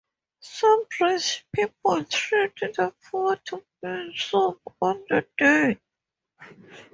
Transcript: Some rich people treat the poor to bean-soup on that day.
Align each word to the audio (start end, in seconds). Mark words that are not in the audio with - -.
Some 0.39 0.85
rich 0.99 1.45
people 1.53 2.03
treat 2.05 2.55
the 2.59 2.91
poor 3.05 3.35
to 3.35 3.63
bean-soup 3.83 4.59
on 4.81 5.05
that 5.11 5.27
day. 5.37 5.79